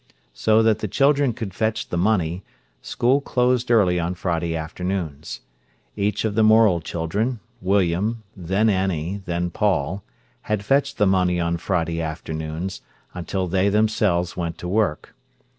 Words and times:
So 0.33 0.63
that 0.63 0.79
the 0.79 0.87
children 0.87 1.31
could 1.31 1.53
fetch 1.53 1.89
the 1.89 1.95
money, 1.95 2.41
school 2.81 3.21
closed 3.21 3.69
early 3.69 3.99
on 3.99 4.15
Friday 4.15 4.55
afternoons. 4.57 5.41
Each 5.95 6.25
of 6.25 6.33
the 6.33 6.41
Morel 6.41 6.79
children—William, 6.81 8.23
then 8.35 8.67
Annie, 8.67 9.21
then 9.27 9.51
Paul—had 9.51 10.65
fetched 10.65 10.97
the 10.97 11.05
money 11.05 11.39
on 11.39 11.57
Friday 11.57 12.01
afternoons, 12.01 12.81
until 13.13 13.45
they 13.47 13.65
went 13.65 13.73
themselves 13.73 14.33
to 14.57 14.67
work. 14.67 15.13